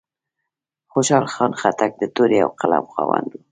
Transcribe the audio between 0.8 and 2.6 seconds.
خوشحال خان خټک د تورې او